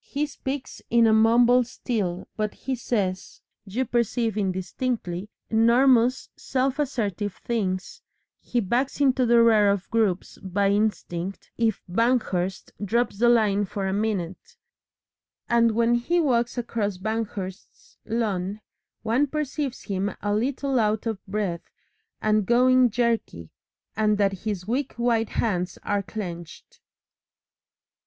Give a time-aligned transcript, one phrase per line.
[0.00, 7.34] He speaks in a mumble still, but he says, you perceive indistinctly, enormous self assertive
[7.34, 8.00] things,
[8.40, 13.86] he backs into the rear of groups by instinct if Banghurst drops the line for
[13.86, 14.56] a minute,
[15.50, 18.62] and when he walks across Banghurst's lawn
[19.02, 21.70] one perceives him a little out of breath
[22.22, 23.50] and going jerky,
[23.94, 26.80] and that his weak white hands are clenched.